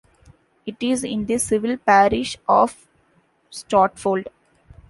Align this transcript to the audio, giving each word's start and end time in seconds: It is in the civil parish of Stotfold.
It 0.65 0.77
is 0.81 1.03
in 1.03 1.27
the 1.27 1.37
civil 1.37 1.77
parish 1.77 2.35
of 2.49 2.87
Stotfold. 3.51 4.25